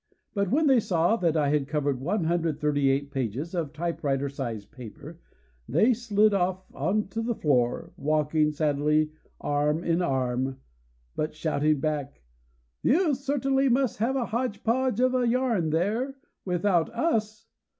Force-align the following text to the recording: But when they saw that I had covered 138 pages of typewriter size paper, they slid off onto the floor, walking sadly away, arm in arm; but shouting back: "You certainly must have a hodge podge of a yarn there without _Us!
But 0.33 0.49
when 0.49 0.65
they 0.65 0.79
saw 0.79 1.15
that 1.17 1.37
I 1.37 1.49
had 1.49 1.67
covered 1.67 2.01
138 2.01 3.11
pages 3.11 3.53
of 3.53 3.71
typewriter 3.71 4.29
size 4.29 4.65
paper, 4.65 5.19
they 5.69 5.93
slid 5.93 6.33
off 6.33 6.63
onto 6.73 7.21
the 7.21 7.35
floor, 7.35 7.93
walking 7.97 8.49
sadly 8.51 8.95
away, 9.01 9.09
arm 9.41 9.83
in 9.83 10.01
arm; 10.01 10.57
but 11.15 11.35
shouting 11.35 11.81
back: 11.81 12.23
"You 12.81 13.13
certainly 13.13 13.69
must 13.69 13.99
have 13.99 14.15
a 14.15 14.25
hodge 14.25 14.63
podge 14.63 14.99
of 14.99 15.13
a 15.13 15.27
yarn 15.27 15.69
there 15.69 16.15
without 16.45 16.91
_Us! 16.93 17.45